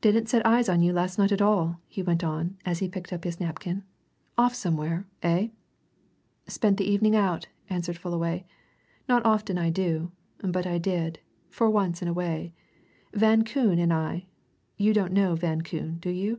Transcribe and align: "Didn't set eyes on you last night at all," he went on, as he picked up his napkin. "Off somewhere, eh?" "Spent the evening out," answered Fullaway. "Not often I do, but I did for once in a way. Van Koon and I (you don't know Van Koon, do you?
"Didn't 0.00 0.28
set 0.28 0.46
eyes 0.46 0.68
on 0.68 0.80
you 0.80 0.92
last 0.92 1.18
night 1.18 1.32
at 1.32 1.42
all," 1.42 1.80
he 1.88 2.00
went 2.00 2.22
on, 2.22 2.56
as 2.64 2.78
he 2.78 2.88
picked 2.88 3.12
up 3.12 3.24
his 3.24 3.40
napkin. 3.40 3.82
"Off 4.38 4.54
somewhere, 4.54 5.08
eh?" 5.24 5.48
"Spent 6.46 6.76
the 6.76 6.88
evening 6.88 7.16
out," 7.16 7.48
answered 7.68 7.98
Fullaway. 7.98 8.44
"Not 9.08 9.26
often 9.26 9.58
I 9.58 9.70
do, 9.70 10.12
but 10.38 10.68
I 10.68 10.78
did 10.78 11.18
for 11.50 11.68
once 11.68 12.00
in 12.00 12.06
a 12.06 12.12
way. 12.14 12.52
Van 13.12 13.42
Koon 13.42 13.80
and 13.80 13.92
I 13.92 14.26
(you 14.76 14.94
don't 14.94 15.10
know 15.12 15.34
Van 15.34 15.62
Koon, 15.62 15.96
do 15.98 16.10
you? 16.10 16.38